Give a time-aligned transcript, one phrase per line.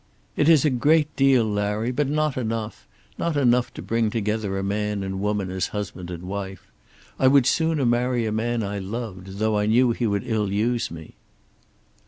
[0.35, 2.87] "It is a great deal, Larry, but not enough;
[3.19, 6.71] not enough to bring together a man and woman as husband and wife.
[7.19, 10.89] I would sooner marry a man I loved, though I knew he would ill use
[10.89, 11.17] me."